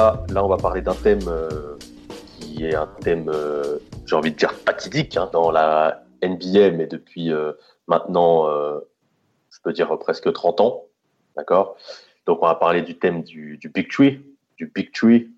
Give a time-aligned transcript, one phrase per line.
[0.00, 1.76] Là on va parler d'un thème euh,
[2.38, 6.86] qui est un thème, euh, j'ai envie de dire fatidique hein, dans la NBA, mais
[6.86, 7.52] depuis euh,
[7.86, 10.84] maintenant, je peux dire presque 30 ans,
[11.36, 11.76] d'accord?
[12.26, 14.22] Donc on va parler du thème du, Big Tree,
[14.56, 15.28] du Big Tree,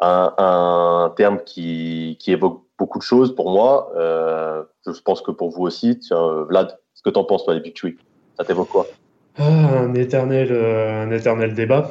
[0.00, 3.90] un, terme qui, évoque beaucoup de choses pour moi.
[3.96, 5.98] Je pense que pour vous aussi.
[5.98, 7.96] Tiens, Vlad, ce que t'en penses toi des Big Tree
[8.36, 8.86] Ça t'évoque quoi?
[9.38, 11.90] Ah, un éternel, un éternel débat.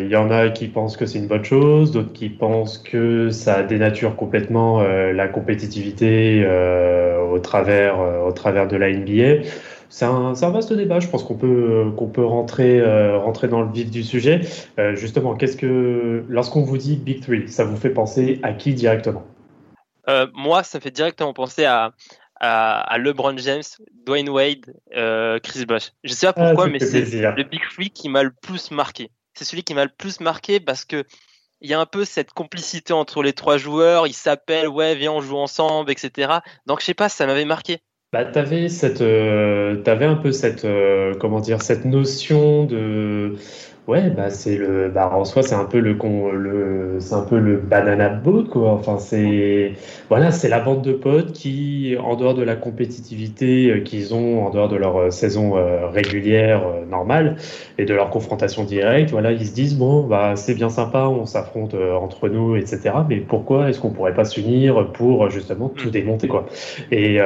[0.00, 3.30] Il y en a qui pensent que c'est une bonne chose, d'autres qui pensent que
[3.30, 9.46] ça dénature complètement euh, la compétitivité euh, au travers au travers de la NBA.
[9.90, 11.00] C'est un, un, vaste débat.
[11.00, 12.82] Je pense qu'on peut qu'on peut rentrer
[13.16, 14.40] rentrer dans le vif du sujet.
[14.94, 19.24] justement, qu'est-ce que lorsqu'on vous dit Big Three, ça vous fait penser à qui directement?
[20.34, 21.92] Moi, ça fait directement penser à
[22.40, 23.62] à, LeBron James,
[24.06, 25.92] Dwayne Wade, euh, Chris Bosh.
[26.04, 28.70] Je sais pas ah, pourquoi, ah, mais c'est le Big Three qui m'a le plus
[28.70, 29.10] marqué.
[29.38, 31.04] C'est celui qui m'a le plus marqué parce que
[31.60, 34.08] il y a un peu cette complicité entre les trois joueurs.
[34.08, 36.38] Ils s'appellent, ouais, viens, on joue ensemble, etc.
[36.66, 37.78] Donc je sais pas, ça m'avait marqué.
[38.12, 43.36] Bah, t'avais cette, euh, un peu cette, euh, comment dire, cette notion de
[43.88, 47.22] Ouais, bah c'est le, bah en soi c'est un peu le con, le, c'est un
[47.22, 48.72] peu le banana boat quoi.
[48.72, 49.72] Enfin c'est,
[50.10, 54.44] voilà, c'est la bande de potes qui, en dehors de la compétitivité euh, qu'ils ont,
[54.44, 57.36] en dehors de leur euh, saison euh, régulière normale
[57.78, 61.24] et de leur confrontation directe, voilà, ils se disent bon bah c'est bien sympa, on
[61.24, 62.90] s'affronte entre nous, etc.
[63.08, 65.92] Mais pourquoi est-ce qu'on pourrait pas s'unir pour justement tout mm.
[65.92, 66.44] démonter quoi?
[66.92, 67.18] Et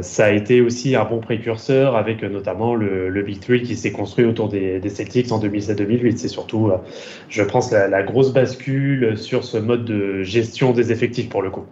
[0.00, 3.92] ça a été aussi un bon précurseur avec notamment le, le Big Three qui s'est
[3.92, 6.78] construit autour des, des Celtics en 2007-2008 c'est surtout, euh,
[7.28, 11.66] je pense, la, grosse bascule sur ce mode de gestion des effectifs pour le coup.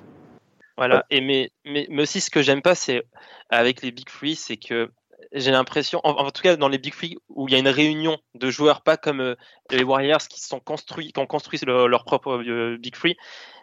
[0.77, 3.03] Voilà, et mais, mais, aussi ce que j'aime pas, c'est
[3.51, 4.91] avec les Big Free, c'est que
[5.33, 8.17] j'ai l'impression, en, tout cas dans les Big Free où il y a une réunion
[8.35, 9.35] de joueurs, pas comme euh,
[9.71, 13.17] les Warriors qui sont construits, qui ont construit leur, propre euh, Big Free,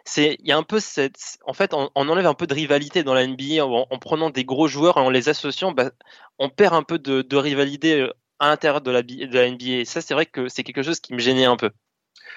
[0.04, 3.02] c'est il y a un peu cette, en fait, on, enlève un peu de rivalité
[3.02, 5.90] dans la NBA en, prenant des gros joueurs et en les associant, bah,
[6.38, 8.06] on perd un peu de, de rivalité
[8.38, 9.84] à l'intérieur de la, NBA.
[9.84, 11.70] ça, c'est vrai que c'est quelque chose qui me gênait un peu.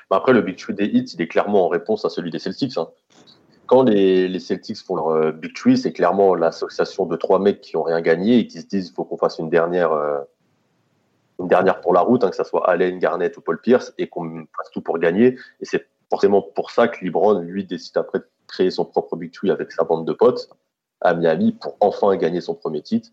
[0.09, 2.39] Bah, après, le Big Tree des Hits, il est clairement en réponse à celui des
[2.39, 2.77] Celtics.
[2.77, 2.89] Hein.
[3.67, 7.77] Quand les, Celtics font leur euh, Big Tree, c'est clairement l'association de trois mecs qui
[7.77, 10.19] ont rien gagné et qui se disent il faut qu'on fasse une dernière, euh,
[11.39, 14.07] une dernière pour la route, hein, que ce soit Allen, Garnett ou Paul Pierce, et
[14.07, 15.37] qu'on fasse tout pour gagner.
[15.59, 19.31] Et c'est forcément pour ça que LeBron, lui, décide après de créer son propre Big
[19.31, 20.49] Tree avec sa bande de potes
[21.01, 23.09] à Miami pour enfin gagner son premier titre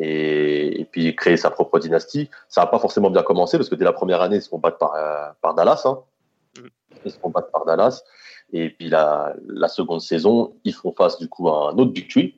[0.00, 2.30] et, et, puis créer sa propre dynastie.
[2.48, 4.58] Ça n'a pas forcément bien commencé parce que dès la première année, ils se font
[4.58, 5.82] battre par, euh, par Dallas.
[5.84, 5.98] Hein.
[6.56, 6.66] Mm.
[7.04, 8.02] Ils se font battre par Dallas.
[8.52, 12.10] Et puis la, la, seconde saison, ils font face du coup à un autre Big
[12.10, 12.34] Tree.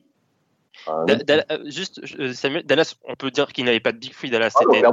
[0.89, 1.17] Euh,
[1.65, 4.29] juste, euh, Samuel, Dallas, on peut dire qu'il n'avait pas de Big Tree.
[4.29, 4.85] Dallas, ah c'était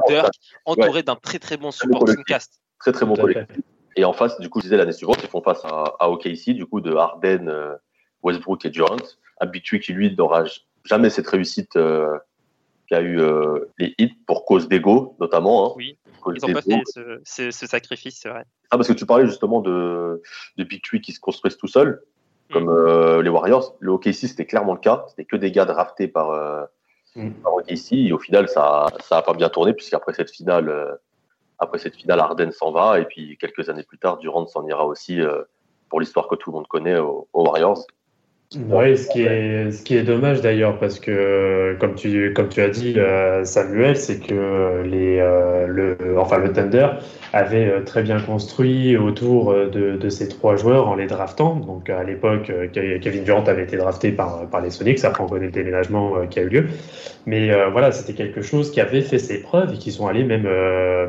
[0.65, 2.61] entouré d'un très très bon supporting cast.
[2.79, 3.65] Très très bon collectif.
[3.97, 6.51] Et en face, du coup, je disais l'année suivante, ils font face à, à OKC,
[6.51, 7.77] du coup, de Harden,
[8.23, 8.97] Westbrook et Durant.
[9.41, 10.45] Un Big Tree qui, lui, n'aura
[10.85, 11.77] jamais cette réussite
[12.97, 15.67] y a eu euh, les hits pour cause d'ego, notamment.
[15.67, 15.99] Hein, oui,
[16.35, 16.83] ils ont pas fait
[17.25, 18.45] ce, ce, sacrifice, c'est vrai.
[18.71, 20.23] Ah, parce que tu parlais justement de,
[20.57, 22.03] de Big qui se construisent tout seuls,
[22.53, 22.69] comme mm.
[22.69, 23.77] euh, les Warriors.
[23.81, 25.05] Le OKC, c'était clairement le cas.
[25.09, 26.65] C'était que des gars draftés par, euh,
[27.17, 27.31] mm.
[27.43, 27.93] par OKC.
[27.93, 30.95] Et au final, ça ça a pas bien tourné, puisqu'après cette finale, euh,
[31.59, 33.01] après cette finale, Arden s'en va.
[33.01, 35.43] Et puis, quelques années plus tard, Durant s'en ira aussi, euh,
[35.89, 37.87] pour l'histoire que tout le monde connaît, aux Warriors.
[38.57, 42.61] Oui, ce qui est, ce qui est dommage d'ailleurs, parce que comme tu, comme tu
[42.61, 46.89] as dit, euh, Samuel, c'est que les, euh, le, enfin, le Thunder
[47.33, 51.55] avait euh, très bien construit autour de, de, ces trois joueurs en les draftant.
[51.55, 55.47] Donc à l'époque, Kevin Durant avait été drafté par, par les Sonics, après on connaît
[55.47, 56.67] le déménagement qui a eu lieu.
[57.27, 60.49] Mais voilà, c'était quelque chose qui avait fait ses preuves et qui sont allés même,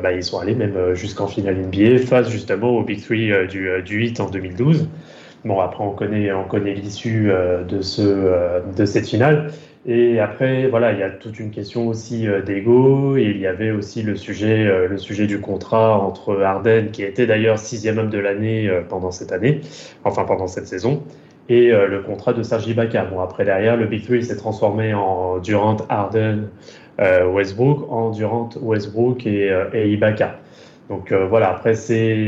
[0.00, 3.96] bah, ils sont allés même jusqu'en finale NBA face justement au Big Three du, du
[3.96, 4.86] 8 en 2012.
[5.44, 9.50] Bon, après, on connaît, on connaît l'issue euh, de, ce, euh, de cette finale.
[9.86, 13.16] Et après, voilà, il y a toute une question aussi euh, d'ego.
[13.16, 17.58] Il y avait aussi le sujet, le sujet du contrat entre Arden, qui était d'ailleurs
[17.58, 19.60] sixième homme de l'année pendant cette année,
[20.04, 21.02] enfin pendant cette saison,
[21.48, 23.04] et le contrat de Sergi Ibaka.
[23.06, 26.48] Bon, après, derrière, le Big Three s'est transformé en Durant, Harden,
[26.98, 30.38] Westbrook, en Durant, Westbrook et Ibaka.
[30.92, 31.72] Donc voilà, après,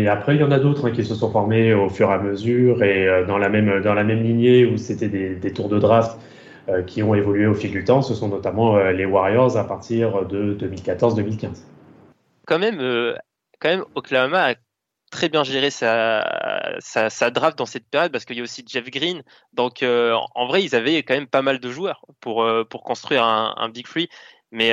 [0.09, 2.19] après il y en a d'autres hein, qui se sont formés au fur et à
[2.19, 6.19] mesure et dans, la même, dans la même lignée où c'était des, tours de draft
[6.87, 8.01] qui ont évolué au fil du temps.
[8.01, 11.65] Ce sont notamment les Warriors à partir de 2014-2015
[12.47, 13.17] quand même, euh,
[13.61, 14.55] quand même, Oklahoma a
[15.11, 18.91] très bien géré sa, sa, draft dans cette période parce qu'il y a aussi Jeff
[18.91, 19.23] Green.
[19.53, 22.83] Donc, euh, en vrai, ils avaient quand même pas mal de joueurs pour, euh, pour
[22.83, 24.09] construire un, Big Free.
[24.51, 24.73] Mais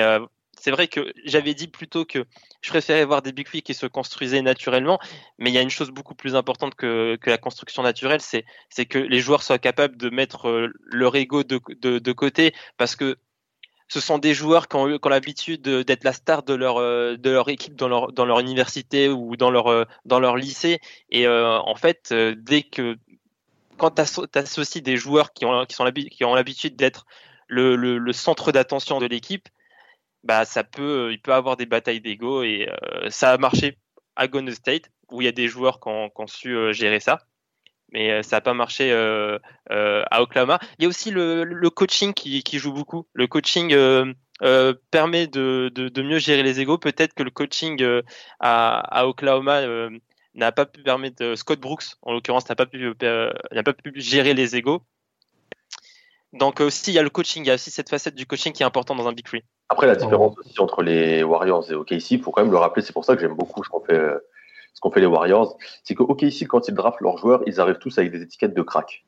[0.61, 2.25] c'est vrai que j'avais dit plutôt que
[2.61, 4.99] je préférais voir des Big Free qui se construisaient naturellement.
[5.39, 8.85] Mais il y a une chose beaucoup plus importante que, que la construction naturelle, c'est
[8.85, 13.17] que les joueurs soient capables de mettre leur ego de, de, côté parce que
[13.87, 17.49] ce sont des joueurs qui ont, l'habitude d'être la star de leur, euh, de leur
[17.49, 20.79] équipe dans leur, dans leur université ou dans leur, euh, dans leur lycée.
[21.09, 22.97] Et euh, en fait, dès que
[23.77, 24.01] quand tu
[24.37, 27.07] associes des joueurs qui ont, qui ont l'habitude d'être
[27.47, 29.49] le, le, centre d'attention de l'équipe,
[30.23, 32.69] bah ça peut, il peut avoir des batailles d'ego et
[33.09, 33.77] ça a marché
[34.15, 37.19] à Golden State où il y a des joueurs qui ont su gérer ça
[37.91, 39.37] mais euh, ça n'a pas marché euh,
[39.71, 40.59] euh, à Oklahoma.
[40.79, 43.07] Il y a aussi le, coaching qui, qui, joue beaucoup.
[43.13, 46.77] Le coaching euh, permet de, mieux gérer les égaux.
[46.77, 47.83] Peut-être que le coaching
[48.39, 49.89] à, Oklahoma
[50.33, 51.35] n'a pas pu permettre.
[51.35, 54.81] Scott Brooks, en l'occurrence, n'a pas pu n'a pas pu gérer les égaux.
[56.33, 58.53] Donc aussi, il y a le coaching, il y a aussi cette facette du coaching
[58.53, 59.43] qui est importante dans un Big Free.
[59.71, 62.81] Après, la différence aussi entre les Warriors et OKC, il faut quand même le rappeler,
[62.81, 64.01] c'est pour ça que j'aime beaucoup ce qu'on fait
[64.73, 67.77] ce qu'ont fait les Warriors, c'est que ici, quand ils draftent leurs joueurs, ils arrivent
[67.77, 69.05] tous avec des étiquettes de crack.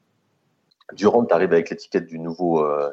[0.94, 2.90] Durant arrive avec l'étiquette du nouveau euh,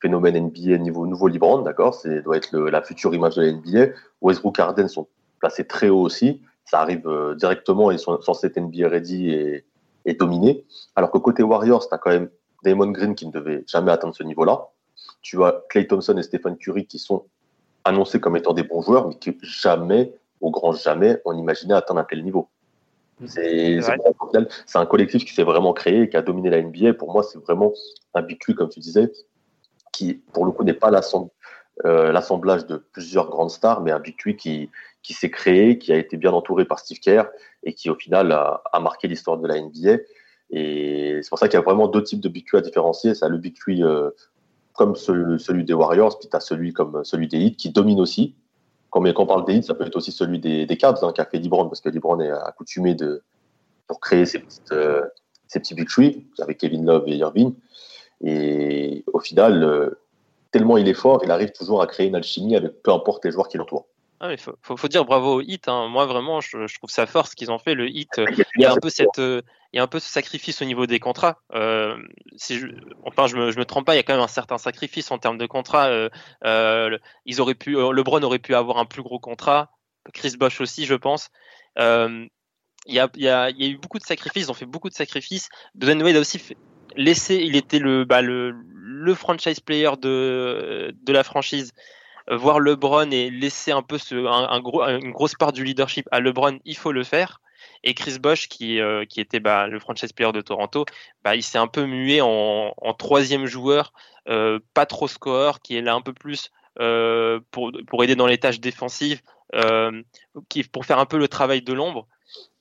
[0.00, 1.94] phénomène NBA, niveau nouveau Libran, d'accord?
[1.94, 3.92] C'est doit être la future image de la NBA.
[4.20, 5.06] Westbrook, Harden sont
[5.38, 6.42] placés très haut aussi.
[6.64, 9.64] Ça arrive euh, directement et ils sont censés être NBA ready et,
[10.06, 10.64] et dominés.
[10.96, 12.30] Alors que côté Warriors, tu as quand même
[12.64, 14.70] Damon Green qui ne devait jamais atteindre ce niveau-là.
[15.22, 17.24] Tu as Clay Thompson et Stephen Curry qui sont
[17.84, 22.00] annoncés comme étant des bons joueurs, mais qui jamais au grand jamais, on imaginait atteindre
[22.00, 22.48] un tel niveau.
[23.20, 23.26] Mm.
[23.26, 26.94] C'est un collectif qui s'est vraiment créé, qui a dominé la NBA.
[26.94, 27.72] Pour moi, c'est vraiment
[28.14, 29.10] un big comme tu disais,
[29.92, 30.90] qui, pour le coup, n'est pas
[31.84, 34.68] euh, l'assemblage de plusieurs grandes stars, mais un big qui,
[35.02, 37.24] qui s'est créé, qui a été bien entouré par Steve Kerr
[37.62, 40.02] et qui, au final, a, marqué l'histoire de la NBA.
[40.50, 43.14] Et c'est pour ça qu'il y a vraiment deux types de big à différencier.
[43.14, 44.10] Ça, le big euh,
[44.74, 48.34] comme celui, des Warriors, puis tu as celui comme celui des Heat qui domine aussi,
[48.90, 51.24] quand, on parle des hits, ça peut être aussi celui des, des Cavs hein, qu'a
[51.24, 53.22] fait LeBron, parce que LeBron est accoutumé de,
[53.86, 55.02] pour créer ses, euh,
[55.52, 57.54] petits big three avec Kevin Love et Irving.
[58.22, 59.98] Et au final, euh,
[60.50, 63.32] tellement il est fort, il arrive toujours à créer une alchimie avec peu importe les
[63.32, 63.86] joueurs qui l'entourent.
[64.20, 65.66] Ah, il faut, faut, dire bravo au hit.
[65.68, 65.88] Hein.
[65.88, 67.74] Moi, vraiment, je, je, trouve ça fort ce qu'ils ont fait.
[67.74, 68.20] Le hit,
[68.56, 69.42] il y a un peu cette, euh,
[69.72, 71.38] il y a un peu ce sacrifice au niveau des contrats.
[71.54, 71.96] Euh,
[73.04, 75.18] enfin, je me, me trompe pas, il y a quand même un certain sacrifice en
[75.18, 75.88] termes de contrats.
[75.88, 76.10] Euh,
[76.44, 79.70] euh ils auraient pu, LeBron aurait pu avoir un plus gros contrat.
[80.12, 81.30] Chris Bosh aussi, je pense.
[81.78, 82.28] Il
[82.86, 84.44] y, a, eu beaucoup de sacrifices.
[84.44, 85.48] Ils ont fait beaucoup de sacrifices.
[85.74, 86.42] Dwayne Wade a aussi
[86.96, 87.36] laissé.
[87.36, 88.54] Il était le, bah, le,
[89.14, 91.72] franchise player de, la franchise
[92.30, 96.92] voir LeBron et laisser un peu une grosse part du leadership à LeBron, il faut
[96.92, 97.40] le faire.
[97.84, 100.84] Et Chris Bosch, qui, euh, qui était bah, le franchise player de Toronto,
[101.24, 103.92] bah, il s'est un peu mué en, troisième joueur,
[104.28, 106.50] euh, pas trop score, qui est là un peu plus
[106.80, 109.20] euh, pour, pour aider dans les tâches défensives,
[110.48, 112.06] qui, pour faire un peu le travail de l'ombre.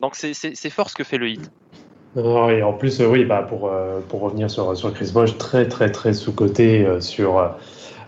[0.02, 1.52] Donc c'est fort ce que fait le hit.
[2.16, 3.72] en plus, oui, bah, pour,
[4.10, 7.56] pour revenir sur, sur Chris Bosch, très très très sous-côté sur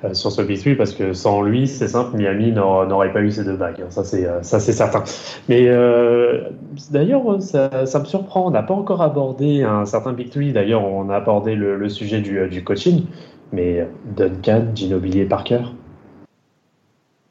[0.03, 3.43] euh, sur ce Big parce que sans lui, c'est simple, Miami n'aurait pas eu ces
[3.43, 3.81] deux bagues.
[3.81, 3.89] Hein.
[3.89, 5.03] ça, c'est, euh, ça, c'est certain.
[5.47, 6.49] Mais euh,
[6.91, 8.47] d'ailleurs, ça, ça, me surprend.
[8.47, 10.51] On n'a pas encore abordé un certain Big Three.
[10.51, 13.05] D'ailleurs, on a abordé le, sujet du, du, coaching.
[13.51, 15.61] Mais Duncan, Ginobili et Parker?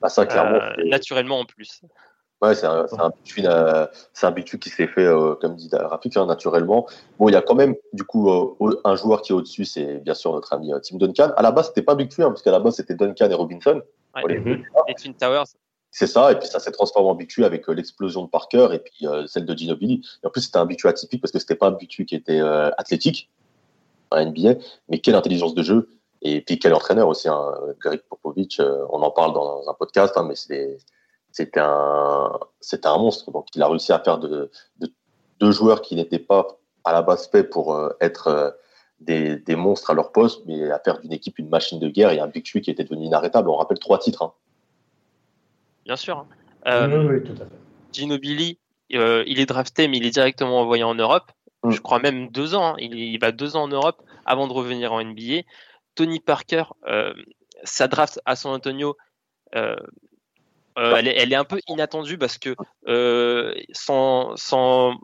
[0.00, 1.83] Bah ça, clairement, naturellement en plus.
[2.43, 3.87] Ouais, c'est un, un, euh,
[4.23, 6.89] un qui s'est fait, euh, comme dit Rafik, hein, naturellement.
[7.17, 9.99] Bon, il y a quand même, du coup, euh, un joueur qui est au-dessus, c'est
[9.99, 11.31] bien sûr notre ami Tim Duncan.
[11.37, 13.81] À la base, c'était pas Big hein, parce qu'à la base, c'était Duncan et Robinson.
[14.17, 14.65] Ouais, mhm.
[14.89, 15.45] et Twin Towers.
[15.93, 19.07] C'est ça, et puis ça s'est transformé en Big avec l'explosion de Parker et puis
[19.29, 20.03] celle de Ginobili.
[20.25, 22.41] Et en plus, c'était un Big atypique parce que c'était pas un Big qui était
[22.77, 23.31] athlétique,
[24.11, 24.55] un NBA,
[24.89, 25.91] mais quelle intelligence de jeu.
[26.23, 30.25] Et puis quel entraîneur aussi, hein, Greg Popovich, on en parle dans un podcast, hein,
[30.27, 30.79] mais c'est
[31.33, 33.31] c'était un, c'était un monstre.
[33.33, 34.51] Donc, il a réussi à faire de,
[35.41, 36.47] deux joueurs qui n'étaient pas
[36.85, 38.51] à la base faits pour euh, être euh,
[39.01, 42.11] des, des, monstres à leur poste, mais à faire d'une équipe une machine de guerre
[42.11, 43.49] et un Big Three qui était devenu inarrêtable.
[43.49, 44.23] On rappelle trois titres.
[44.23, 44.33] Hein.
[45.85, 46.19] Bien sûr.
[46.19, 46.27] Hein.
[46.67, 47.57] Euh, oui, tout à fait.
[47.93, 48.59] Ginobili,
[48.91, 51.33] il est drafté, mais il est directement envoyé en Europe.
[51.65, 51.71] mm.
[51.71, 52.75] je crois même deux ans.
[52.75, 52.77] Hein.
[52.79, 55.43] Il, va deux ans en Europe avant de revenir en NBA.
[55.95, 56.65] Tony Parker,
[57.65, 58.97] sa draft à San Antonio,
[60.76, 62.55] elle, est, un peu inattendue parce que
[63.73, 64.99] sans, sans,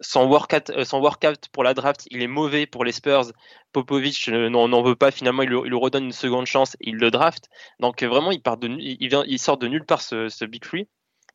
[0.00, 3.32] son workout, euh, workout pour la draft, il est mauvais pour les Spurs.
[3.72, 5.10] Popovic euh, n'en veut pas.
[5.10, 7.48] Finalement, il, lui redonne une seconde chance et il le draft.
[7.78, 10.64] Donc euh, vraiment, il, part de, il, vient, il sort de nulle part ce, Big
[10.64, 10.88] Free.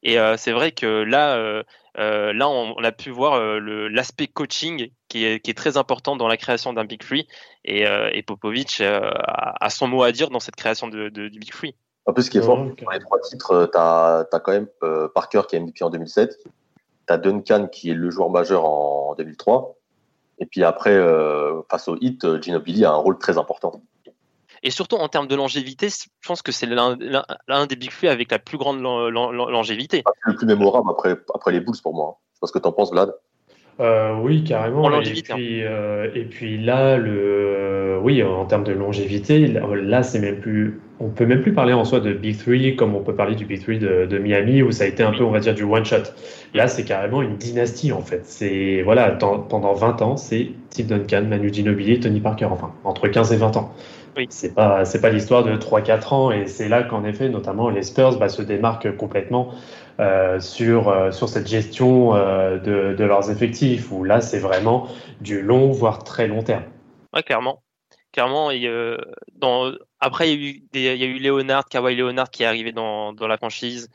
[0.03, 1.63] Et c'est vrai que là,
[1.95, 6.37] là, on, a pu voir l'aspect coaching qui est, qui est, très important dans la
[6.37, 7.27] création d'un Big Free.
[7.63, 11.75] Et, et Popovic a, son mot à dire dans cette création de, du Big Free.
[12.05, 14.67] En plus, ce qui est fort, dans les trois titres, tu as, as, quand même
[15.13, 16.37] Parker qui est MVP en 2007,
[17.07, 19.75] tu as Duncan qui est le joueur majeur en 2003.
[20.39, 23.81] Et puis après, euh, face au hit, Ginobili a un rôle très important.
[24.63, 28.31] Et surtout en termes de longévité, je pense que c'est l'un des Big Free avec
[28.31, 30.03] la plus grande longévité.
[30.21, 32.19] Le plus mémorable après, après les Bulls pour moi.
[32.33, 33.13] Je pense que tu en penses, Vlad.
[33.81, 34.89] Euh, oui, carrément.
[35.01, 40.37] Et puis, euh, et puis, là, le, oui, en termes de longévité, là, c'est même
[40.37, 43.35] plus, on peut même plus parler en soi de Big Three comme on peut parler
[43.35, 45.63] du Big Three de, Miami où ça a été un peu, on va dire, du
[45.63, 46.03] one shot.
[46.53, 48.21] Là, c'est carrément une dynastie en fait.
[48.23, 53.33] C'est voilà, pendant 20 ans, c'est Tim Duncan, Manu Ginobili, Tony Parker, enfin entre 15
[53.33, 53.73] et 20 ans.
[54.15, 54.27] Oui.
[54.29, 57.83] C'est pas c'est pas l'histoire de 3-4 ans et c'est là qu'en effet, notamment les
[57.83, 59.51] Spurs bah, se démarquent complètement
[59.97, 64.89] euh, sur, euh, sur cette gestion euh, de, de, leurs effectifs, où là, c'est vraiment
[65.21, 66.65] du long, voire très long terme.
[67.13, 67.63] Ouais, clairement.
[68.11, 68.69] Clairement, et,
[69.33, 72.71] dans, après, il y, a eu y a eu Leonard, Kawhi Leonard qui est arrivé
[72.71, 73.89] dans, dans la franchise,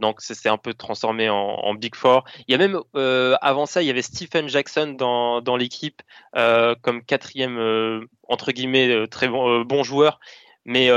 [0.00, 2.24] donc c'est un peu transformé en, en, Big Four.
[2.48, 2.80] Il y a même,
[3.42, 6.00] avant ça, il y avait Stephen Jackson dans, dans l'équipe
[6.32, 10.20] comme quatrième, entre guillemets, très bon, bon joueur,
[10.64, 10.88] mais,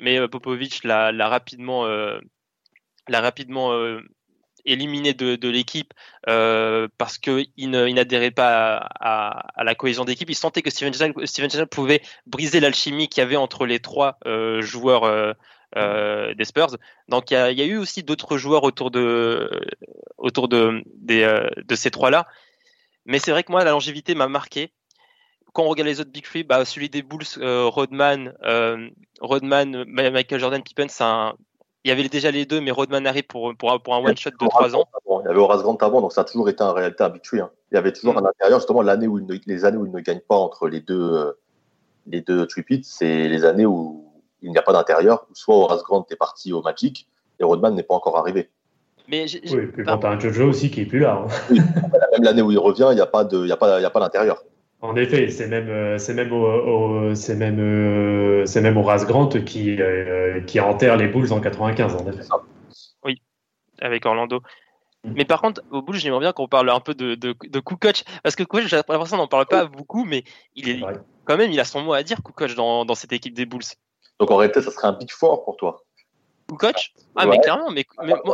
[0.00, 1.84] mais Popovic l'a rapidement
[3.08, 4.00] l'a rapidement euh,
[4.64, 5.92] éliminé de, l'équipe
[6.28, 10.30] euh, parce qu'il n'adhérait pas à, la cohésion d'équipe.
[10.30, 14.62] Il sentait que Steven Gerrard, pouvait briser l'alchimie qu'il y avait entre les trois euh,
[14.62, 15.34] joueurs
[15.74, 16.76] des Spurs.
[17.08, 19.50] Donc il y, a, eu aussi d'autres joueurs autour de,
[20.16, 22.28] autour de, de ces trois-là.
[23.04, 24.72] Mais c'est vrai que moi, la longévité m'a marqué.
[25.52, 28.32] Quand on regarde les autres Big Three, bah, celui des Bulls, Rodman,
[29.20, 31.34] Rodman, Michael Jordan, Pippen, c'est un
[31.84, 34.76] il y avait déjà les deux, mais Rodman arrive pour, pour, un one-shot de 3
[34.76, 34.84] ans.
[35.24, 37.40] Il y avait Horace Grant avant, donc ça a toujours été en réalité habitué.
[37.40, 37.50] Hein.
[37.70, 38.18] Il y avait toujours mm.
[38.18, 41.12] un intérieur, justement, l'année où les années où il ne gagne pas entre les deux,
[41.12, 41.32] euh,
[42.06, 44.04] les deux tripits, c'est les années où
[44.42, 45.26] il n'y a pas d'intérieur.
[45.32, 47.08] Soit Horace Grant est parti au Magic
[47.40, 48.48] et Rodman n'est pas encore arrivé.
[49.08, 51.24] Mais oui, puis quand tu as un Jojo aussi qui est plus là.
[51.26, 51.54] Hein.
[52.12, 54.44] même l'année où il revient, il n'y a pas d'intérieur.
[54.82, 59.28] En effet, c'est même, euh, c'est même, au, c'est même, euh, c'est même Horace Grant
[59.28, 62.24] qui, euh, qui enterre les Bulls en 95, en effet.
[63.04, 63.22] Oui,
[63.80, 64.42] avec Orlando.
[65.04, 65.12] Mm.
[65.14, 68.02] Mais par contre, au Bulls, j'aimerais bien qu'on parle un peu de, de, de Kukoc,
[68.24, 70.24] parce que Kukoc, j'ai l'impression qu'on n'en parle pas beaucoup, mais
[70.56, 70.80] il est,
[71.26, 73.62] quand même, il a son mot à dire, Kukoc, dans, dans cette équipe des Bulls.
[74.18, 75.84] Donc en réalité, ça serait un big four pour toi.
[76.52, 77.86] Kukoc Ah, mais clairement, mais,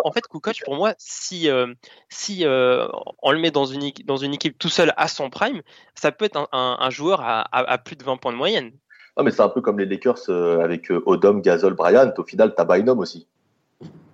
[0.05, 1.73] en fait, Kukoc, pour moi, si, euh,
[2.09, 2.89] si euh,
[3.23, 5.63] on le met dans une, dans une équipe tout seul à son prime,
[5.95, 8.73] ça peut être un, joueur à, plus de 20 points de moyenne.
[9.17, 12.13] Ah, mais c'est un peu comme les Lakers euh, avec Odom, Gasol, Bryant.
[12.17, 13.27] Au final, tu as Bynum aussi.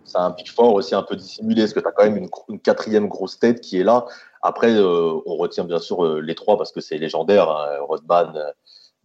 [0.05, 2.61] C'est un pick fort aussi un peu dissimulé, parce que tu as quand même une,
[2.61, 4.05] quatrième grosse tête qui est là.
[4.43, 7.49] Après, on retient bien sûr les trois parce que c'est légendaire.
[7.51, 8.53] Hein, Rodman,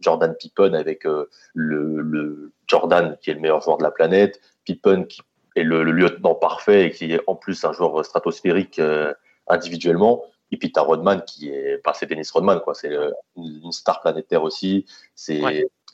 [0.00, 5.04] Jordan Pippen avec le, le, Jordan qui est le meilleur joueur de la planète, Pippen
[5.04, 5.20] qui
[5.56, 9.12] est le, lieutenant parfait et qui est en plus un joueur stratosphérique euh,
[9.48, 10.24] individuellement.
[10.52, 14.00] Et puis tu Rodman qui est, enfin c'est Dennis Rodman quoi, c'est euh, une star
[14.00, 14.86] planétaire aussi.
[15.14, 15.40] C'est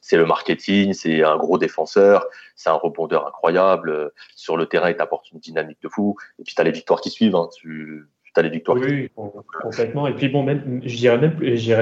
[0.02, 4.12] c'est le marketing, c'est un gros défenseur, c'est un rebondeur incroyable.
[4.37, 6.14] Sur le terrain, il t'apporte une dynamique de fou.
[6.38, 7.35] Et puis tu as les victoires qui suivent.
[7.35, 7.49] Hein.
[7.56, 8.06] Tu,
[8.43, 8.78] les victoires.
[8.81, 9.11] Oui,
[9.62, 10.07] complètement.
[10.07, 11.37] Et puis bon, même, j'irais même,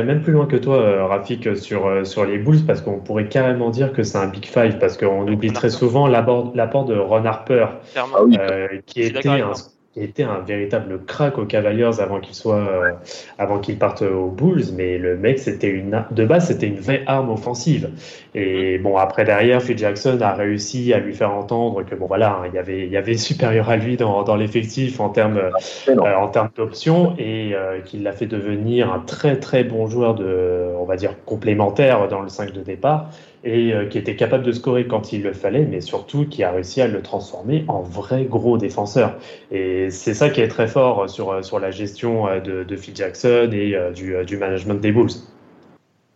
[0.07, 3.29] même plus loin que toi, euh, Rafik, sur, euh, sur les Bulls, parce qu'on pourrait
[3.29, 6.53] carrément dire que c'est un Big Five, parce qu'on oublie très souvent l'apport
[6.85, 8.05] de Ron Harper, ah
[8.39, 9.53] euh, qui était un
[9.95, 12.91] qui était un véritable crack aux Cavaliers avant qu'il soit, euh,
[13.39, 14.65] avant qu'il parte aux Bulls.
[14.75, 17.91] Mais le mec, c'était une, de base, c'était une vraie arme offensive.
[18.35, 18.83] Et mm.
[18.83, 22.49] bon, après derrière, Phil Jackson a réussi à lui faire entendre que bon voilà, hein,
[22.49, 25.97] il y avait, il y avait supérieur à lui dans, dans l'effectif en termes, euh,
[25.97, 30.73] en termes d'options et euh, qu'il l'a fait devenir un très très bon joueur de,
[30.77, 33.11] on va dire complémentaire dans le 5 de départ
[33.45, 36.51] et euh, qui était capable de scorer quand il le fallait, mais surtout qui a
[36.51, 39.17] réussi à le transformer en vrai gros défenseur.
[39.51, 43.51] Et c'est ça qui est très fort sur, sur la gestion euh, de, Phil Jackson
[43.53, 45.11] et euh, du, management des Bulls.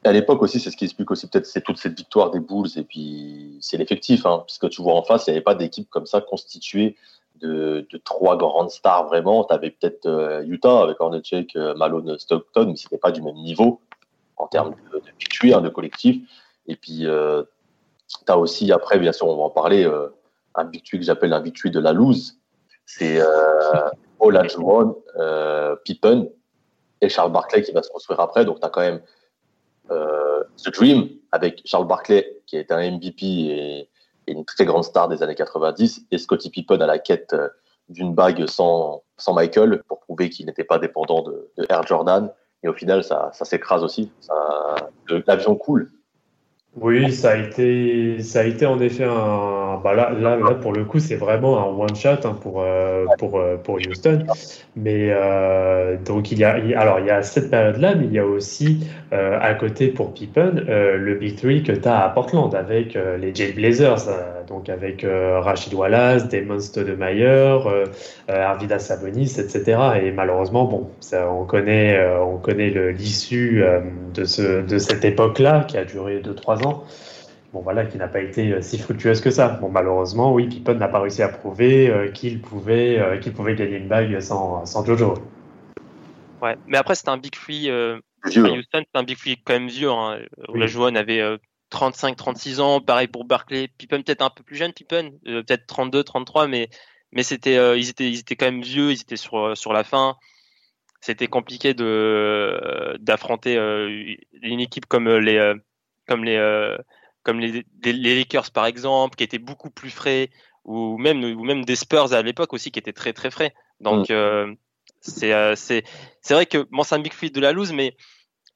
[0.04, 2.68] À l'époque aussi, c'est ce qui explique aussi peut-être c'est toute cette victoire des Bulls
[2.76, 5.88] et puis c'est l'effectif, hein, puisque tu vois en face, il n'y avait pas d'équipe
[5.90, 6.96] comme ça constituée
[7.40, 9.44] de, trois grandes stars vraiment.
[9.44, 13.36] Tu avais peut-être euh, Utah avec Hornacek, euh, Malone, Stockton, mais c'était pas du même
[13.36, 13.80] niveau
[14.36, 16.22] en termes de, de hein, de collectif.
[16.68, 17.42] Et puis, euh,
[18.06, 19.90] tu as aussi, après, bien sûr, on va en parler,
[20.54, 22.38] un big que j'appelle un big de la loose.
[22.86, 23.20] C'est
[24.20, 24.96] Olajuwon,
[25.84, 26.28] Pippen
[27.00, 28.44] et Charles Barkley qui va se construire après.
[28.44, 29.00] Donc, tu as quand même
[29.88, 35.22] The Dream avec Charles Barkley qui est un MVP et une très grande star des
[35.22, 37.48] années 90, et Scottie Pippen à la quête euh,
[37.88, 42.30] d'une bague sans, sans Michael pour prouver qu'il n'était pas dépendant de, Air Jordan.
[42.62, 44.10] Et au final, ça, ça s'écrase aussi.
[45.26, 45.90] L'avion coule.
[46.80, 49.80] Oui, ça a été, ça a été en effet un.
[49.82, 53.04] Bah là, là, là, pour le coup, c'est vraiment un one shot hein, pour euh,
[53.18, 54.24] pour euh, pour Houston.
[54.76, 58.18] Mais euh, donc il y a, alors il y a cette période-là, mais il y
[58.18, 62.96] a aussi à côté pour Pippen le big three que tu as à Portland avec
[63.18, 64.06] les Jay Blazers,
[64.46, 67.66] donc avec Rachid Wallace, Damon Stoudemire,
[68.28, 69.78] Arvidas Sabonis, etc.
[70.02, 73.64] Et malheureusement, bon, on connaît on connaît l'issue
[74.14, 76.67] de ce de cette époque-là qui a duré 2-3 ans
[77.52, 79.48] bon voilà, qui n'a pas été euh, si fructueuse que ça.
[79.48, 83.54] Bon, malheureusement, oui, Pippen n'a pas réussi à prouver euh, qu'il pouvait, euh, qu'il pouvait
[83.54, 85.14] gagner une bague sans, sans Jojo.
[86.42, 87.70] Ouais, mais après, c'était un Big Free.
[87.70, 89.90] à Houston, c'était un Big Free quand même vieux.
[89.90, 90.20] Hein.
[90.54, 91.20] La Joanne avait
[91.72, 92.80] 35-36 ans.
[92.80, 93.68] Pareil pour Barclay.
[93.76, 96.68] Pippen, peut-être un peu plus jeune, Pippen, peut-être 32-33, mais,
[97.10, 98.92] mais c'était, ils, étaient, ils étaient quand même vieux.
[98.92, 100.16] Ils étaient sur, sur la fin
[101.00, 103.54] c'était compliqué de d'affronter
[104.42, 105.54] une équipe comme les
[106.08, 106.76] comme les, euh,
[107.22, 110.30] comme les, les, Lakers par exemple, qui étaient beaucoup plus frais,
[110.64, 113.54] ou même, ou même des Spurs à l'époque aussi qui étaient très très frais.
[113.80, 114.12] Donc mm.
[114.12, 114.54] euh,
[115.22, 115.84] euh, c'est
[116.22, 117.94] c'est vrai que bon, c'est un big free de la loose, mais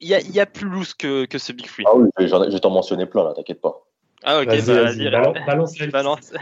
[0.01, 1.85] il y a, y a, plus loose que, que ce big free.
[1.87, 3.87] Ah oui, je vais t'en mentionner plein là, t'inquiète pas.
[4.25, 6.33] Ah ok, vas-y, bah, balance, balance.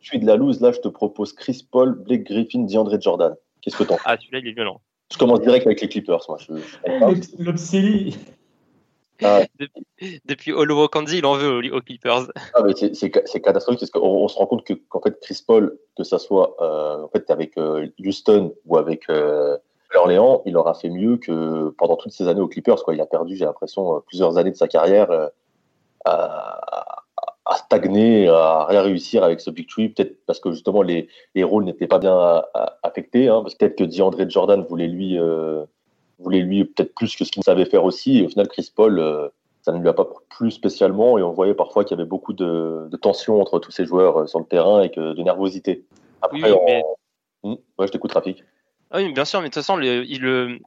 [0.00, 3.34] je suis de la loose, là je te propose Chris Paul, Blake Griffin, DeAndre Jordan.
[3.60, 4.80] Qu'est-ce que t'en Ah celui-là il est violent.
[5.12, 6.38] Je commence direct avec les Clippers, moi.
[6.38, 7.50] Je, je
[9.22, 9.42] ah.
[9.58, 12.26] Depuis, depuis Olowo il en veut aux, Clippers.
[12.54, 16.04] Ah, c'est catastrophique parce qu'on on se rend compte que qu'en fait Chris Paul, que
[16.04, 19.56] ça soit euh, en fait avec euh, Houston ou avec euh,
[19.94, 22.82] Orléans, il aura fait mieux que pendant toutes ces années aux Clippers.
[22.82, 22.94] Quoi.
[22.94, 25.10] Il a perdu, j'ai l'impression, plusieurs années de sa carrière
[26.04, 27.02] à,
[27.44, 29.88] à, stagner, à rien réussir avec ce Big Tree.
[29.88, 32.42] Peut-être parce que justement les, les rôles n'étaient pas bien
[32.82, 33.28] affectés.
[33.28, 35.18] Hein, parce que peut-être que DeAndre Jordan voulait lui
[36.20, 38.18] voulait lui peut-être plus que ce qu'il savait faire aussi.
[38.18, 39.28] Et au final, Chris Paul, euh,
[39.62, 41.18] ça ne lui a pas plu spécialement.
[41.18, 44.26] Et on voyait parfois qu'il y avait beaucoup de, tension entre tous ces joueurs euh,
[44.26, 45.84] sur le terrain et que de nervosité.
[46.22, 46.82] Après, oui, mais...
[47.42, 48.44] Hmm, je t'écoute, Rafik.
[48.90, 50.60] Ah oui, bien sûr, mais de toute façon, le, il,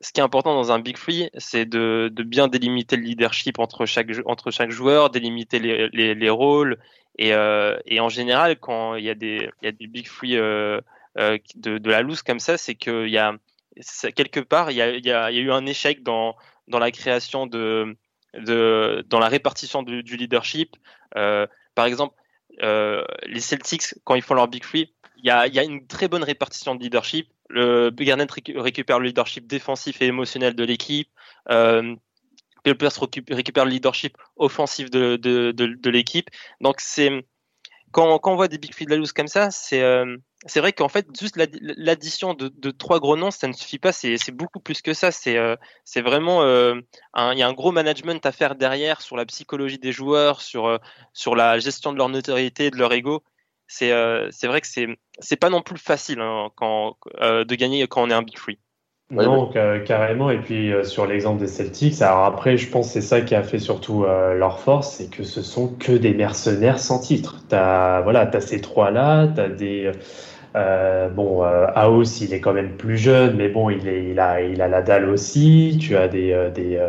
[0.00, 3.84] ce qui est important dans un Big Free, c'est de, bien délimiter le leadership entre
[3.84, 6.78] chaque, entre chaque joueur, délimiter les, les, rôles.
[7.18, 10.06] Et, euh, et, en général, quand il y a des, il y a des Big
[10.06, 10.82] Free de,
[11.56, 13.34] de, la loose comme ça, c'est qu'il y a
[14.14, 16.36] quelque part, il y, a, y a, eu un échec dans,
[16.68, 17.96] dans la création de,
[18.34, 20.76] de dans la répartition du, leadership.
[21.16, 22.14] Euh, par exemple,
[22.62, 25.86] euh, les Celtics, quand ils font leur Big Free, il y a, y a une
[25.86, 27.28] très bonne répartition de leadership.
[27.48, 31.08] Le Garnett récupère le leadership défensif et émotionnel de l'équipe.
[31.50, 31.94] Euh,
[32.64, 36.30] récupère le leadership offensif de, de, de, de l'équipe.
[36.60, 37.10] Donc c'est
[37.92, 40.60] quand, quand, on voit des big free de la loose comme ça, c'est euh, c'est
[40.60, 43.92] vrai qu'en fait, juste l'addition de, trois gros noms, ça ne suffit pas.
[43.92, 45.10] C'est beaucoup plus que ça.
[45.10, 45.56] C'est euh,
[45.96, 46.74] vraiment, euh,
[47.16, 50.66] il y a un gros management à faire derrière sur la psychologie des joueurs, sur,
[50.66, 50.78] euh,
[51.12, 53.22] sur la gestion de leur notoriété, de leur ego.
[53.66, 58.14] C'est vrai que c'est pas non plus facile hein, quand, de gagner quand on est
[58.14, 58.58] un big free.
[59.10, 59.50] Non,
[59.86, 60.30] carrément.
[60.30, 63.42] Et puis sur l'exemple des Celtics, alors après, je pense que c'est ça qui a
[63.42, 67.42] fait surtout leur force, c'est que ce sont que des mercenaires sans titre.
[67.48, 69.90] Tu as, voilà, as ces trois-là, tu as des
[70.56, 74.20] euh, bon, euh, Aos, il est quand même plus jeune, mais bon, il, est, il,
[74.20, 75.76] a, il a la dalle aussi.
[75.80, 76.32] Tu as des.
[76.32, 76.80] Euh, des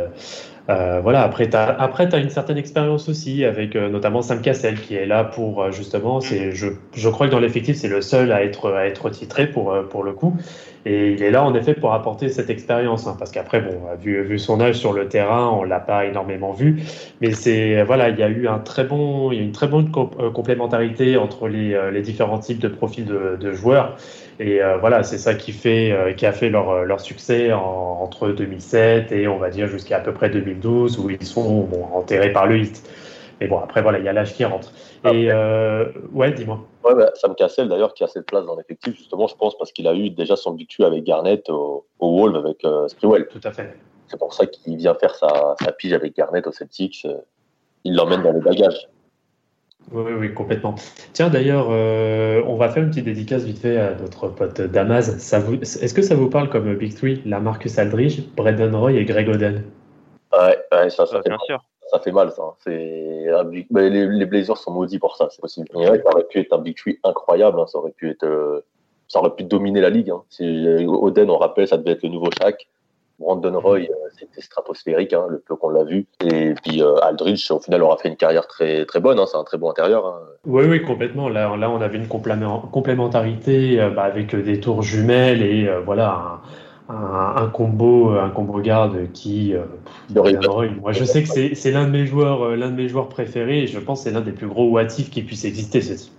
[0.69, 4.79] euh, voilà, après, tu as, après, as une certaine expérience aussi, avec notamment Sam Cassel
[4.79, 6.21] qui est là pour justement.
[6.21, 9.47] c'est Je, je crois que dans l'effectif, c'est le seul à être, à être titré
[9.47, 10.35] pour, pour le coup.
[10.85, 13.07] Et il est là, en effet, pour apporter cette expérience.
[13.07, 16.51] Hein, parce qu'après, bon, vu, vu son âge sur le terrain, on l'a pas énormément
[16.51, 16.83] vu.
[17.21, 19.67] Mais c'est, voilà, il y a eu un très bon, il y a une très
[19.67, 23.97] bonne euh, complémentarité entre les, euh, les, différents types de profils de, de joueurs.
[24.39, 29.11] Et euh, voilà, c'est ça qui fait, qui a fait leur, leur succès entre 2007
[29.11, 32.45] et on va dire jusqu'à à peu près 2012 où ils sont bon, enterrés par
[32.45, 32.83] le hit.
[33.39, 34.71] Mais bon, après, voilà, il y a l'âge qui rentre.
[35.05, 36.61] Et euh, ouais, dis-moi.
[36.83, 39.71] Ouais, bah, Sam Cassel, d'ailleurs, qui a cette place dans l'effectif, justement, je pense, parce
[39.71, 43.51] qu'il a eu déjà son bitu avec Garnett au, au Wolves avec euh, Tout à
[43.51, 43.75] fait.
[44.07, 47.05] C'est pour ça qu'il vient faire sa, sa, pige avec Garnett au Celtics.
[47.05, 47.17] Euh,
[47.83, 48.87] il l'emmène dans les bagages.
[49.91, 50.75] Oui, oui, complètement.
[51.13, 55.09] Tiens, d'ailleurs, euh, on va faire une petite dédicace vite fait à notre pote Damaz.
[55.09, 59.29] Est-ce que ça vous parle comme Big Three, la Marcus Aldridge, Brendan Roy et Greg
[59.29, 59.63] Oden?
[60.33, 61.45] Ouais, ouais ça, ça, fait bien mal.
[61.45, 61.63] sûr.
[61.91, 62.31] ça fait mal.
[62.31, 62.55] Ça.
[62.63, 63.27] C'est...
[63.69, 65.67] mais les, les Blazers sont maudits pour ça, c'est possible.
[65.75, 67.67] Et ouais, ça aurait pu être un Big Three incroyable, hein.
[67.67, 68.65] ça, aurait pu être, euh,
[69.07, 70.09] ça aurait pu dominer la ligue.
[70.09, 70.23] Hein.
[70.29, 72.67] Si, Oden, on rappelle, ça devait être le nouveau Shaq.
[73.19, 76.05] Brandon Roy, euh, c'était stratosphérique, hein, le peu qu'on l'a vu.
[76.21, 79.19] Et puis euh, Aldridge, au final, aura fait une carrière très très bonne.
[79.19, 80.05] Hein, c'est un très bon intérieur.
[80.05, 80.19] Hein.
[80.45, 81.29] Oui, oui, complètement.
[81.29, 86.41] Là, là, on avait une complémentarité euh, bah, avec des tours jumelles et euh, voilà
[86.89, 89.53] un, un, un, combo, un combo garde qui.
[89.53, 89.63] Euh,
[90.15, 93.63] Roy, moi, je sais que c'est, l'un de mes joueurs, l'un de mes joueurs préférés.
[93.63, 96.13] Et je pense que c'est l'un des plus gros what qui puisse exister ce type.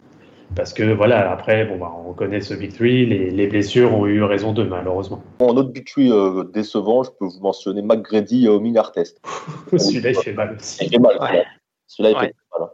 [0.54, 4.06] Parce que voilà, après, bon, bah, on connaît ce Big Three, les, les blessures ont
[4.06, 5.22] eu raison d'eux, malheureusement.
[5.40, 9.20] En autre Big Three euh, décevant, je peux vous mentionner McGrady et euh, Minard Test.
[9.76, 10.84] Celui-là, il fait mal aussi.
[10.84, 11.44] Il fait mal, ouais.
[11.86, 12.26] Celui-là, il ouais.
[12.28, 12.68] fait mal.
[12.68, 12.70] Hein.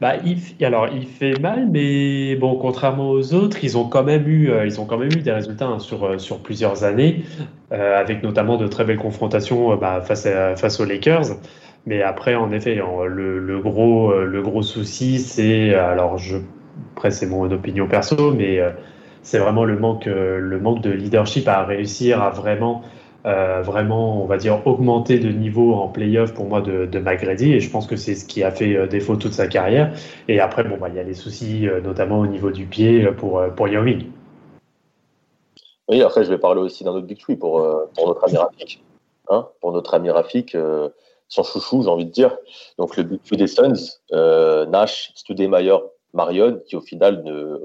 [0.00, 4.26] Bah, il, alors, il fait mal, mais bon, contrairement aux autres, ils ont quand même
[4.26, 7.22] eu, euh, ils ont quand même eu des résultats hein, sur, sur plusieurs années,
[7.70, 11.36] euh, avec notamment de très belles confrontations bah, face, à, face aux Lakers.
[11.86, 16.38] Mais après, en effet, le, le gros, le gros souci, c'est, alors je
[16.92, 18.70] après c'est mon opinion perso, mais euh,
[19.22, 22.82] c'est vraiment le manque, euh, le manque de leadership à réussir à vraiment,
[23.26, 27.52] euh, vraiment, on va dire, augmenter de niveau en playoff pour moi de, de McGrady.
[27.52, 29.94] Et je pense que c'est ce qui a fait défaut toute sa carrière.
[30.28, 33.42] Et après, bon, bah, il y a les soucis, notamment au niveau du pied pour,
[33.56, 33.84] pour Yao.
[35.88, 38.82] Oui, après, je vais parler aussi d'un autre Big Tree pour, pour notre ami Rafik.
[39.30, 40.54] Hein, pour notre ami Rafik,
[41.28, 42.36] son chouchou, j'ai envie de dire.
[42.78, 45.76] Donc, le Big Tree des Suns, euh, Nash, Studemeyer,
[46.14, 47.58] Marion, qui au final ne,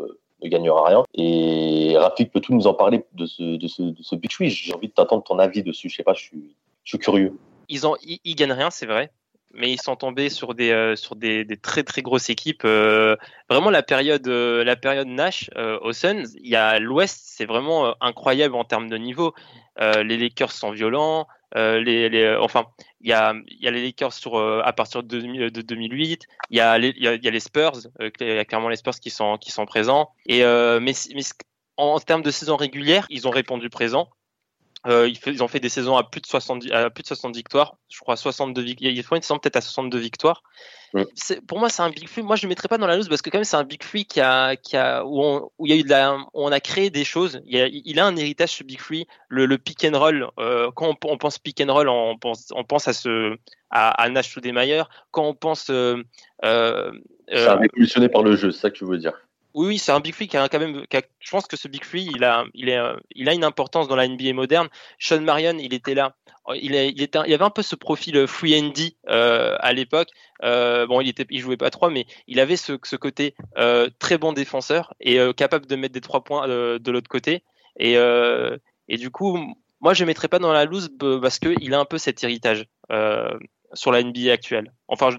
[0.44, 1.04] ne, gagnera rien.
[1.14, 4.16] Et Rafik, peux-tu nous en parler de ce, de ce, de ce
[4.48, 5.90] J'ai envie de t'attendre ton avis dessus.
[5.90, 7.34] Je sais pas, je suis, je suis curieux.
[7.70, 9.12] Ils, ont, ils, gagnent rien, c'est vrai
[9.52, 12.62] mais ils sont tombés sur des euh, sur des, des, très très grosses équipes.
[12.66, 13.16] Euh,
[13.50, 15.50] vraiment la période euh, la période Nash
[15.82, 19.34] aux Suns, il y a l'Ouest, c'est vraiment incroyable en termes de niveau.
[19.80, 21.28] les Lakers sont violents.
[21.56, 22.66] Les, les enfin,
[23.02, 26.26] il y a y a les Lakers sur à partir de, de 2008.
[26.50, 27.74] Il y a les y a, y a les Spurs.
[28.00, 30.10] il y a clairement les Spurs qui sont qui sont présents.
[30.26, 31.24] Et mais, mais
[31.78, 34.10] en, en termes de saison régulière, ils ont répondu présent.
[34.88, 37.76] Euh, ils ont fait des saisons à plus de 70, à plus de 60 victoires.
[37.90, 38.92] Je crois 62 victoires.
[38.92, 40.42] Il faut une saison peut-être à 62 victoires.
[41.48, 42.24] Pour moi, c'est un big free.
[42.24, 43.84] Moi, je ne mettrais pas dans la loose parce que quand même, c'est un big
[43.84, 46.28] free qui a, qui a, où, on, où il y a eu de la, où
[46.34, 47.42] on a créé des choses.
[47.46, 49.06] Il, a, il a un héritage ce big free.
[49.28, 50.30] Le, le pick and roll.
[50.40, 53.36] Euh, quand on, on, pense pick and roll, on pense, on pense à ce,
[53.70, 54.34] à, à Nash.
[55.12, 56.02] Quand on pense, euh,
[56.46, 56.92] euh,
[57.34, 59.14] ça a révolutionné par le jeu, c'est ça que tu veux dire.
[59.60, 60.86] Oui, oui, c'est un big free qui a quand même.
[61.20, 62.70] Je pense que ce big free, il a, il
[63.28, 64.70] a une importance dans la NBA moderne.
[65.00, 66.16] Sean Marion, il était là.
[66.56, 70.08] Il, est, il, avait un peu ce profil free and D euh, à l'époque.
[70.44, 74.18] Euh, bon, il était, il jouait pas trois, mais il avait ce, côté euh, très
[74.18, 77.44] bon défenseur et euh, capable de mettre des trois points euh, de l'autre côté.
[77.78, 79.38] Et, euh, et du coup,
[79.82, 80.90] moi, je mettrais pas dans la loose
[81.22, 82.66] parce que il a un peu cet héritage
[83.74, 84.72] sur la NBA actuelle.
[84.88, 85.10] Enfin,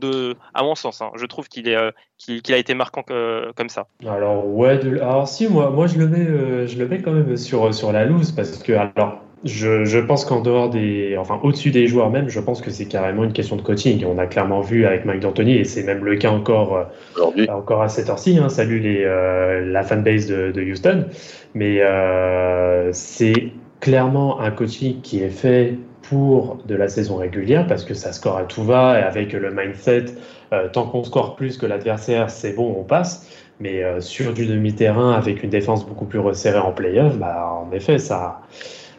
[0.55, 3.53] à mon sens, hein, je trouve qu'il est, euh, qu'il, qu'il a été marquant que,
[3.53, 3.87] comme ça.
[4.07, 7.13] Alors ouais, de, alors si moi, moi je le mets, euh, je le mets quand
[7.13, 9.21] même sur sur la loose parce que alors.
[9.43, 12.85] Je, je pense qu'en dehors des, enfin au-dessus des joueurs même, je pense que c'est
[12.85, 14.05] carrément une question de coaching.
[14.05, 17.81] On a clairement vu avec Mike D'Antoni et c'est même le cas encore aujourd'hui, encore
[17.81, 18.37] à cette heure-ci.
[18.37, 21.07] Hein, salut les euh, la fanbase de, de Houston,
[21.55, 25.79] mais euh, c'est clairement un coaching qui est fait
[26.11, 29.51] pour de la saison régulière parce que ça score à tout va et avec le
[29.53, 30.07] mindset,
[30.53, 33.29] euh, tant qu'on score plus que l'adversaire, c'est bon, on passe.
[33.61, 37.73] Mais euh, sur du demi-terrain avec une défense beaucoup plus resserrée en playoff, bah, en
[37.73, 38.41] effet, ça,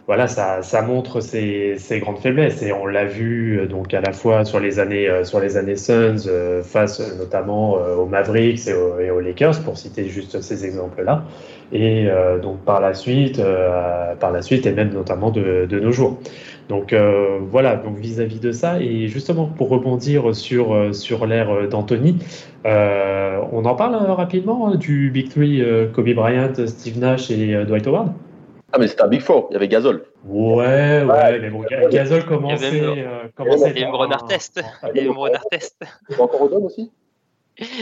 [0.07, 4.45] voilà, ça, ça montre ses, grandes faiblesses et on l'a vu donc à la fois
[4.45, 9.61] sur les années sur les années Suns euh, face notamment aux Mavericks et aux, Lakers
[9.63, 11.23] pour citer juste ces exemples là
[11.71, 15.91] et euh, donc par la suite euh, par la suite et même notamment de nos
[15.91, 16.19] jours.
[16.71, 21.67] Donc euh, voilà, donc vis-à-vis -vis de ça, et justement pour rebondir sur, sur l'ère
[21.67, 22.17] d'Anthony,
[22.65, 27.65] euh, on en parle rapidement hein, du Big Three, euh, Kobe Bryant, Steve Nash et
[27.65, 28.13] Dwight Howard?
[28.71, 30.05] Ah mais c'était un Big Four, il y avait Gasol.
[30.25, 31.39] Ouais, ouais, ouais.
[31.41, 32.69] mais bon, Gasol commençait...
[32.69, 34.63] Il y avait, euh, commençait il y avait Renard Test.
[34.95, 35.83] Il y avait Renard Test.
[36.17, 36.89] encore Odom aussi?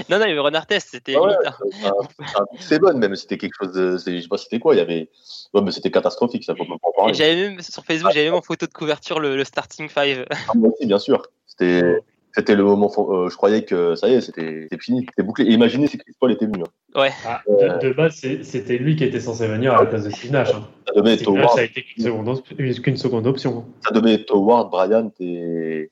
[0.10, 1.86] Non, non, il y avait Renard Test, c'était ah ouais, limite.
[1.86, 2.46] Hein.
[2.60, 3.98] C'est bon, même, c'était quelque chose de.
[3.98, 5.10] Je sais pas c'était quoi, il y avait.
[5.54, 7.14] Ouais, mais c'était catastrophique, ça, faut pas parler.
[7.14, 10.26] J'avais même, sur Facebook, j'avais même en photo de couverture le, le starting five.
[10.30, 11.24] Ah, moi aussi, bien sûr.
[11.46, 12.02] C'était.
[12.32, 15.46] C'était le moment, euh, je croyais que ça y est, c'était fini, c'était bouclé.
[15.46, 16.62] Et imaginez si Chris Paul était venu.
[16.62, 17.00] Hein.
[17.00, 17.12] Ouais.
[17.26, 20.32] Ah, de, de, base, c'était lui qui était censé venir à la place de Steve
[20.32, 20.54] Nash.
[20.54, 20.68] Hein.
[20.88, 21.50] Ça devait être Howard.
[21.56, 23.66] ça a été qu'une seconde, option.
[23.84, 25.90] Ça devait être Howard, Bryant et,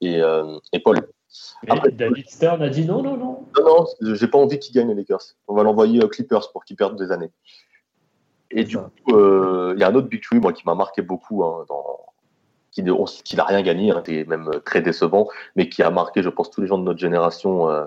[0.00, 1.00] et, euh, et Paul.
[1.92, 3.46] David Stern a dit non, non, non.
[3.56, 5.34] Non, non, j'ai pas envie qu'il gagne les Lakers.
[5.46, 7.30] On va l'envoyer aux Clippers pour qu'il perde des années.
[8.50, 11.44] Et du coup, euh, il y a un autre big moi, qui m'a marqué beaucoup,
[11.44, 12.06] hein, dans...
[12.70, 12.82] qui
[13.36, 16.60] n'a rien gagné, hein, qui même très décevant, mais qui a marqué, je pense, tous
[16.60, 17.84] les gens de notre génération euh,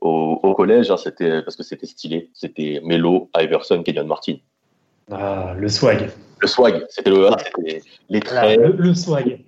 [0.00, 0.90] au, collège.
[0.90, 2.30] Hein, c'était parce que c'était stylé.
[2.34, 4.36] C'était Melo, Iverson, Kenyon Martin.
[5.10, 6.10] Ah, le swag.
[6.40, 7.30] Le swag, c'était le,
[8.10, 8.60] les traits.
[8.60, 9.44] le, swag.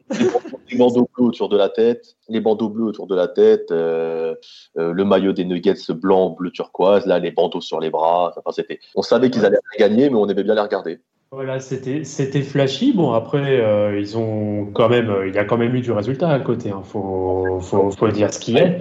[0.70, 4.34] Les bandeaux bleus autour de la tête, les bandeaux bleus autour de la tête, euh,
[4.78, 8.32] euh, le maillot des Nuggets blanc, bleu turquoise, là les bandeaux sur les bras.
[8.36, 11.00] Enfin, c'était, on savait qu'ils allaient gagner, mais on aimait bien les regarder.
[11.32, 12.04] Voilà, c'était
[12.42, 12.92] flashy.
[12.92, 16.30] Bon après, euh, ils ont quand même, il y a quand même eu du résultat
[16.30, 16.70] à côté.
[16.70, 16.82] Hein.
[16.84, 18.78] Faut, faut, faut dire ce qu'il est.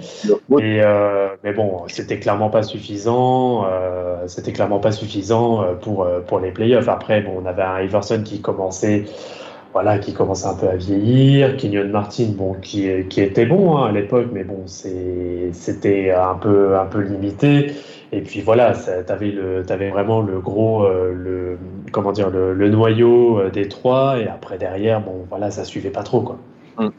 [0.60, 3.66] Et, euh, mais bon, c'était clairement pas suffisant.
[3.66, 6.88] Euh, c'était clairement pas suffisant pour pour les playoffs.
[6.88, 9.06] Après, bon, on avait un Iverson qui commençait,
[9.72, 11.56] voilà, qui commençait un peu à vieillir.
[11.56, 16.78] Kenyon Martin, bon, qui qui était bon hein, à l'époque, mais bon, c'était un peu
[16.78, 17.72] un peu limité.
[18.12, 21.58] Et puis voilà, tu avais, vraiment le gros, euh, le,
[21.92, 26.02] comment dire, le, noyau euh, des trois, et après derrière, bon voilà, ça suivait pas
[26.02, 26.38] trop quoi.
[26.78, 26.92] Hum.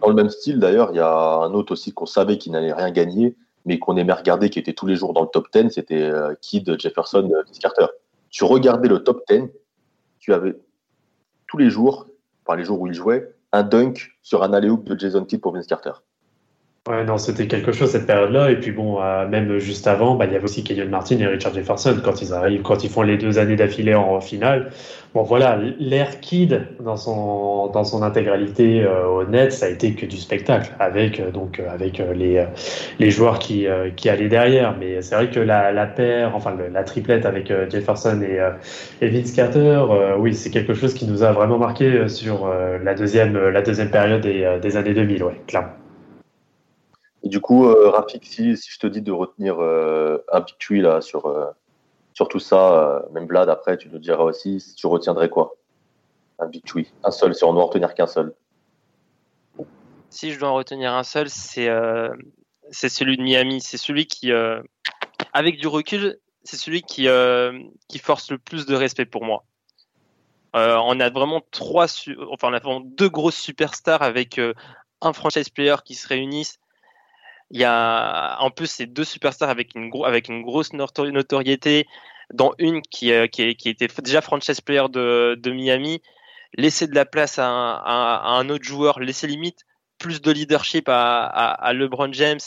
[0.00, 2.72] Dans le même style d'ailleurs, il y a un autre aussi qu'on savait qu'il n'allait
[2.72, 5.70] rien gagner, mais qu'on aimait regarder, qui était tous les jours dans le top 10,
[5.70, 7.86] c'était euh, Kid, Jefferson, Vince Carter.
[8.30, 9.44] Tu regardais le top 10,
[10.20, 10.54] tu avais
[11.46, 12.06] tous les jours,
[12.44, 15.52] par les jours où il jouait, un dunk sur un alley de Jason Kidd pour
[15.52, 15.92] Vince Carter.
[16.88, 18.50] Ouais, non, c'était quelque chose cette période-là.
[18.50, 21.26] Et puis bon, euh, même juste avant, bah, il y avait aussi Kenyon Martin et
[21.26, 24.70] Richard Jefferson quand ils arrivent, quand ils font les deux années d'affilée en, finale.
[25.12, 30.06] Bon, voilà, l'Air Kid dans son dans son intégralité euh, net, ça a été que
[30.06, 32.46] du spectacle avec euh, donc avec les
[32.98, 34.74] les joueurs qui qui allaient derrière.
[34.78, 38.38] Mais c'est vrai que la, la paire, enfin la triplette avec Jefferson et,
[39.04, 39.84] et Vince Carter,
[40.18, 42.48] oui, c'est quelque chose qui nous a vraiment marqué sur
[42.82, 45.72] la deuxième la deuxième période des, des années 2000, ouais, clairement.
[47.28, 51.26] Du coup, euh, Rafik, si, je te dis de retenir euh, un pictui là sur,
[51.26, 51.44] euh,
[52.14, 55.56] sur tout ça, même Vlad après, tu nous diras aussi, si tu retiendrais quoi?
[56.38, 58.34] Un pictui, un seul, si on doit en retenir qu'un seul.
[60.08, 61.68] Si je dois en retenir un seul, c'est
[62.70, 63.60] c'est celui de Miami.
[63.60, 64.32] C'est celui qui,
[65.34, 67.08] avec du recul, c'est celui qui,
[67.88, 69.44] qui force le plus de respect pour moi.
[70.54, 71.86] on a vraiment trois,
[72.30, 74.40] enfin, on a vraiment deux grosses superstars avec
[75.02, 76.58] un franchise player qui se réunissent
[77.50, 81.86] il y a en plus ces deux superstars avec une, grosse notoriété,
[82.34, 86.02] dont une qui, euh, était déjà franchise player de, Miami,
[86.56, 89.64] laisser de la place à un, autre joueur, laisser limite
[89.98, 92.38] plus de leadership à, LeBron James,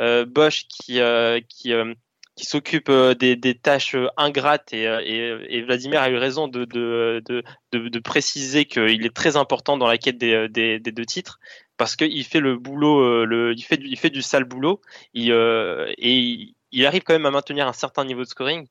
[0.00, 1.94] euh, Bosch qui, euh, euh,
[2.36, 9.36] qui s'occupe des, tâches ingrates et, Vladimir a eu raison de, préciser qu'il est très
[9.36, 11.38] important dans la quête des deux titres
[11.78, 14.80] parce qu'il fait le boulot, euh, il, fait du, sale boulot
[15.14, 18.66] il, euh, et il, arrive quand même à maintenir un certain niveau de scoring.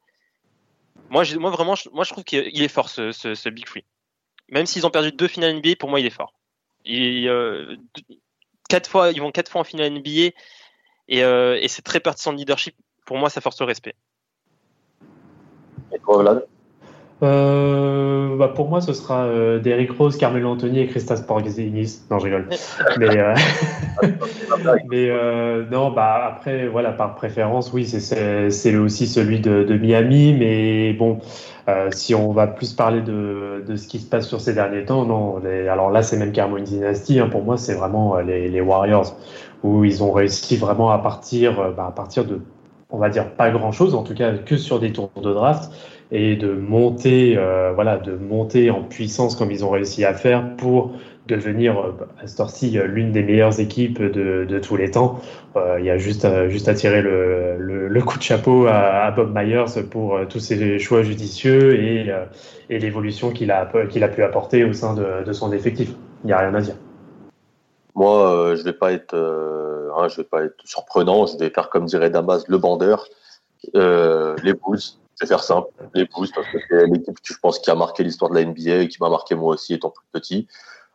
[1.10, 3.86] Moi, moi vraiment, je, moi, je trouve qu'il est fort ce, Big Free.
[4.50, 6.34] Même s'ils ont perdu deux finales NBA, pour moi, il est fort.
[6.90, 7.78] Euh,
[8.70, 10.34] quatre fois, ils vont quatre fois en finale NBA
[11.08, 12.76] et, c'est très pertinent de leadership.
[13.06, 13.96] Pour moi, ça force le respect.
[15.94, 16.46] Et Vlad?
[17.24, 22.02] Euh, bah pour moi, ce sera euh, Derrick Rose, Carmelo Anthony et Christas Porzingis.
[22.12, 22.48] Non, je rigole.
[23.00, 23.34] mais euh,
[24.90, 30.36] mais euh, non, bah après, voilà, par préférence, oui, c'est aussi celui de, de, Miami.
[30.38, 31.20] Mais bon,
[31.92, 35.06] si on va plus parler de, de ce qui se passe sur ces derniers temps,
[35.06, 35.40] non.
[35.40, 37.20] Les, alors là, c'est même carrément une dynastie.
[37.20, 39.18] Hein, pour moi, c'est vraiment les, les, Warriors
[39.64, 42.42] où ils ont réussi vraiment à partir, bah, à partir de,
[42.92, 45.72] on va dire, pas grand chose, en tout cas que sur des tours de draft
[46.12, 50.56] et de monter, euh, voilà, de monter en puissance comme ils ont réussi à faire
[50.56, 50.94] pour
[51.28, 51.92] devenir euh,
[52.22, 55.20] à cette heure-ci euh, l'une des meilleures équipes de, de tous les temps.
[55.80, 59.36] il y a juste, à, juste à tirer le, le, coup de chapeau à, Bob
[59.36, 62.14] Myers pour tous ses choix judicieux et,
[62.70, 65.90] et l'évolution qu'il a, qu'il a pu apporter au sein de, de son effectif.
[66.24, 66.76] Il n'y a rien à dire.
[67.96, 71.26] Moi, je vais pas être, hein, vais pas être surprenant.
[71.26, 73.08] Je vais faire comme dirait Damas, le bandeur.
[73.74, 77.76] les Bulls, vais faire simple, les Bulls, parce que c'est l'équipe, je pense, qui a
[77.76, 80.48] marqué l'histoire de la NBA et qui m'a marqué moi aussi étant plus petit.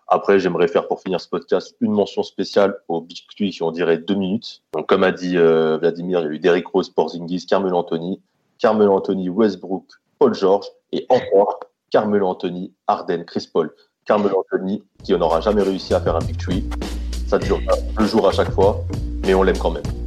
[0.09, 3.71] Après, j'aimerais faire pour finir ce podcast une mention spéciale au Big Three qui on
[3.71, 4.63] dirait deux minutes.
[4.75, 8.21] Donc, comme a dit euh, Vladimir, il y a eu Derrick Rose, Porzingis, Carmelo Anthony,
[8.59, 9.87] Carmelo Anthony, Westbrook,
[10.19, 13.75] Paul George et encore Carmelo Anthony, Arden, Chris Paul.
[14.05, 16.65] Carmelo Anthony qui n'aura jamais réussi à faire un Big Three.
[17.27, 17.61] Ça dure
[17.99, 18.85] deux jours à chaque fois,
[19.25, 20.02] mais on l'aime quand même.